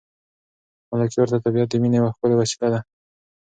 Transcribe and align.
ملکیار 0.89 1.27
ته 1.31 1.37
طبیعت 1.45 1.67
د 1.71 1.75
مینې 1.81 1.97
یوه 1.99 2.13
ښکلې 2.15 2.35
وسیله 2.37 2.67
ده. 2.73 2.79